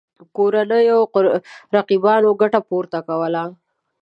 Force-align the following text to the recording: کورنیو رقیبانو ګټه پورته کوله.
کورنیو 0.35 0.97
رقیبانو 1.75 2.29
ګټه 2.41 2.59
پورته 2.67 2.99
کوله. 3.07 3.43